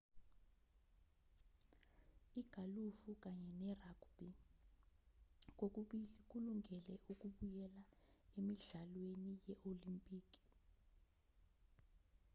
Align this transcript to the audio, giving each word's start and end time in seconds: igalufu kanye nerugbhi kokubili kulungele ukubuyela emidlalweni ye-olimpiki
igalufu 2.41 3.09
kanye 3.23 3.49
nerugbhi 3.59 4.27
kokubili 5.57 6.15
kulungele 6.29 6.93
ukubuyela 7.11 7.83
emidlalweni 8.37 9.31
ye-olimpiki 9.45 10.41